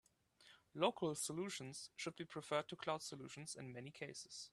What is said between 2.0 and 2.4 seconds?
be